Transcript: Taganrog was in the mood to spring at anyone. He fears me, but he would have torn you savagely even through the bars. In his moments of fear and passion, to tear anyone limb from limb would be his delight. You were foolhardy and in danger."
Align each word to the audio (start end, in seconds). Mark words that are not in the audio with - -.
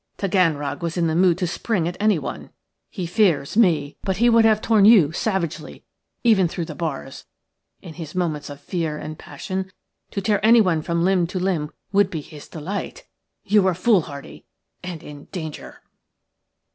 Taganrog 0.17 0.81
was 0.81 0.97
in 0.97 1.05
the 1.05 1.13
mood 1.15 1.37
to 1.37 1.45
spring 1.45 1.87
at 1.87 1.95
anyone. 1.99 2.49
He 2.89 3.05
fears 3.05 3.55
me, 3.55 3.97
but 4.01 4.17
he 4.17 4.31
would 4.31 4.45
have 4.45 4.59
torn 4.59 4.83
you 4.83 5.11
savagely 5.11 5.83
even 6.23 6.47
through 6.47 6.65
the 6.65 6.73
bars. 6.73 7.25
In 7.83 7.93
his 7.93 8.15
moments 8.15 8.49
of 8.49 8.59
fear 8.59 8.97
and 8.97 9.19
passion, 9.19 9.71
to 10.09 10.19
tear 10.19 10.43
anyone 10.43 10.77
limb 10.81 11.27
from 11.27 11.45
limb 11.45 11.69
would 11.91 12.09
be 12.09 12.21
his 12.21 12.47
delight. 12.47 13.05
You 13.43 13.61
were 13.61 13.75
foolhardy 13.75 14.45
and 14.81 15.03
in 15.03 15.25
danger." 15.25 15.83